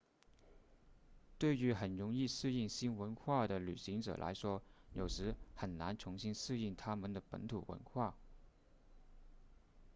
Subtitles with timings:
[1.37, 8.15] 对于很容易适应新文化的旅行者来说有时很难重新适应他们的本土文化